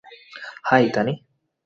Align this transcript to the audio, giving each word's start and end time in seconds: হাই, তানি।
হাই, 0.63 0.85
তানি। 0.95 1.13